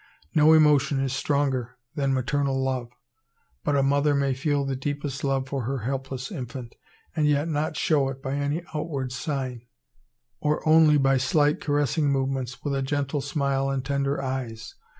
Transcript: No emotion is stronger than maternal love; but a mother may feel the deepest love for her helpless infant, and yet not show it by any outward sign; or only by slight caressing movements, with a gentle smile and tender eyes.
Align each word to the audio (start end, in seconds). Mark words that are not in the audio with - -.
No 0.33 0.53
emotion 0.53 0.99
is 0.99 1.13
stronger 1.13 1.77
than 1.93 2.11
maternal 2.11 2.59
love; 2.59 2.89
but 3.63 3.75
a 3.77 3.83
mother 3.83 4.15
may 4.15 4.33
feel 4.33 4.65
the 4.65 4.75
deepest 4.75 5.23
love 5.23 5.47
for 5.47 5.61
her 5.65 5.81
helpless 5.81 6.31
infant, 6.31 6.73
and 7.15 7.27
yet 7.27 7.47
not 7.47 7.77
show 7.77 8.09
it 8.09 8.19
by 8.19 8.33
any 8.33 8.63
outward 8.73 9.11
sign; 9.11 9.61
or 10.39 10.67
only 10.67 10.97
by 10.97 11.17
slight 11.17 11.61
caressing 11.61 12.09
movements, 12.11 12.63
with 12.63 12.73
a 12.73 12.81
gentle 12.81 13.21
smile 13.21 13.69
and 13.69 13.85
tender 13.85 14.19
eyes. 14.19 14.73